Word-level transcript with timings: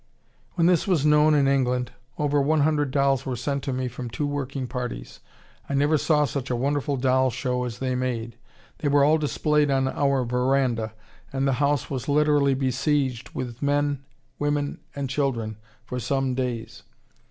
When 0.55 0.65
this 0.65 0.87
was 0.87 1.05
known 1.05 1.35
in 1.35 1.47
England, 1.47 1.91
over 2.17 2.41
one 2.41 2.61
hundred 2.61 2.89
dolls 2.89 3.23
were 3.23 3.35
sent 3.35 3.61
to 3.65 3.71
me 3.71 3.87
from 3.87 4.09
two 4.09 4.25
working 4.25 4.65
parties. 4.65 5.19
I 5.69 5.75
never 5.75 5.95
saw 5.95 6.25
such 6.25 6.49
a 6.49 6.55
wonderful 6.55 6.97
doll 6.97 7.29
show 7.29 7.65
as 7.65 7.77
they 7.77 7.93
made. 7.93 8.35
They 8.79 8.87
were 8.87 9.03
all 9.03 9.19
displayed 9.19 9.69
on 9.69 9.87
our 9.87 10.25
verandah, 10.25 10.95
and 11.31 11.47
the 11.47 11.53
house 11.61 11.91
was 11.91 12.09
literally 12.09 12.55
besieged 12.55 13.35
with 13.35 13.61
men, 13.61 14.03
women, 14.39 14.79
and 14.95 15.07
children 15.07 15.57
for 15.85 15.99
some 15.99 16.33
days. 16.33 16.81